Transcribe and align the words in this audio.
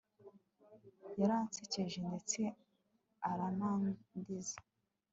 yaransekeje, 1.19 1.97
ndetse 2.07 2.41
aranandiza 3.29 4.57